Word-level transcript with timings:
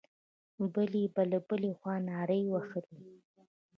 بل 0.73 0.89
به 1.13 1.23
له 1.31 1.39
بلې 1.47 1.71
خوا 1.79 1.95
نارې 2.09 2.41
وهلې. 2.51 2.99